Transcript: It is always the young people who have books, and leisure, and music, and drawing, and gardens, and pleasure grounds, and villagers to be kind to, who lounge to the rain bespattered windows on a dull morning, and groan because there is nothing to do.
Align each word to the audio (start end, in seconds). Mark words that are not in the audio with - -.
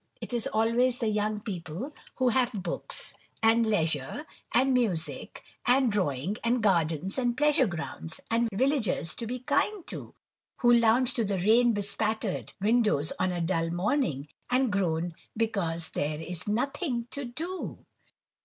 It 0.19 0.33
is 0.33 0.47
always 0.47 0.97
the 0.97 1.09
young 1.09 1.41
people 1.41 1.93
who 2.15 2.29
have 2.29 2.63
books, 2.63 3.13
and 3.43 3.67
leisure, 3.67 4.25
and 4.51 4.73
music, 4.73 5.43
and 5.63 5.91
drawing, 5.91 6.37
and 6.43 6.63
gardens, 6.63 7.19
and 7.19 7.37
pleasure 7.37 7.67
grounds, 7.67 8.19
and 8.31 8.49
villagers 8.51 9.13
to 9.13 9.27
be 9.27 9.37
kind 9.41 9.85
to, 9.85 10.15
who 10.61 10.73
lounge 10.73 11.13
to 11.13 11.23
the 11.23 11.37
rain 11.37 11.73
bespattered 11.73 12.53
windows 12.59 13.13
on 13.19 13.31
a 13.31 13.41
dull 13.41 13.69
morning, 13.69 14.27
and 14.49 14.71
groan 14.71 15.13
because 15.37 15.89
there 15.89 16.19
is 16.19 16.47
nothing 16.47 17.05
to 17.11 17.23
do. 17.25 17.85